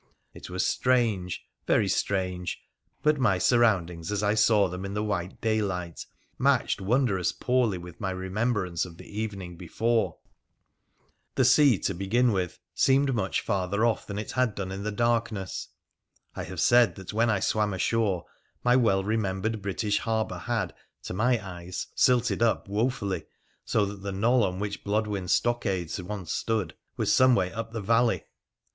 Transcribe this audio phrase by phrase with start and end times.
[0.33, 2.59] It was strange, very strange;
[3.03, 6.07] but my surroundings, as I saw them in the white daylight,
[6.39, 10.17] matched wondrous poorly with my remem brance of the evening before!
[11.35, 14.91] The sea, to begin with, seemed much farther off than it had done in the
[14.91, 15.67] darkness.
[16.35, 18.25] I have said that when I swam ashore
[18.63, 20.73] my well remembered British harbour had,
[21.03, 23.25] to my eyes, silted up wofully,
[23.65, 27.81] so that the knoll on which Blodwen's stockades once stood was some way up the
[27.81, 28.23] valley.